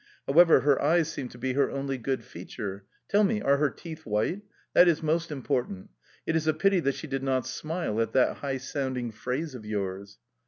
[0.25, 2.85] However, her eyes seem to be her only good feature...
[3.07, 4.41] Tell me, are her teeth white?
[4.73, 5.91] That is most important!
[6.25, 9.63] It is a pity that she did not smile at that high sounding phrase of
[9.63, 10.17] yours."